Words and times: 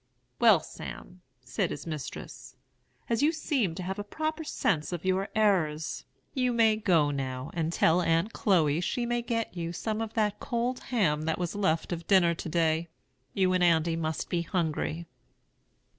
"'Well, 0.39 0.61
Sam,' 0.61 1.21
said 1.41 1.69
his 1.69 1.85
mistress, 1.85 2.55
'as 3.07 3.21
you 3.21 3.31
seem 3.31 3.75
to 3.75 3.83
have 3.83 3.99
a 3.99 4.03
proper 4.03 4.43
sense 4.43 4.91
of 4.91 5.05
your 5.05 5.29
errors, 5.35 6.05
you 6.33 6.51
may 6.53 6.75
go 6.75 7.11
now 7.11 7.51
and 7.53 7.71
tell 7.71 8.01
Aunt 8.01 8.33
Chloe 8.33 8.81
she 8.81 9.05
may 9.05 9.21
get 9.21 9.55
you 9.55 9.71
some 9.71 10.01
of 10.01 10.15
that 10.15 10.39
cold 10.39 10.79
ham 10.89 11.25
that 11.25 11.37
was 11.37 11.53
left 11.53 11.93
of 11.93 12.07
dinner 12.07 12.33
to 12.33 12.49
day. 12.49 12.89
You 13.35 13.53
and 13.53 13.63
Andy 13.63 13.95
must 13.95 14.27
be 14.27 14.41
hungry.' 14.41 15.05